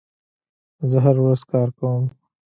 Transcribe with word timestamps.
زه 0.89 0.97
هره 1.05 1.21
ورځ 1.23 1.41
کار 1.51 1.69
کوم. 1.77 2.03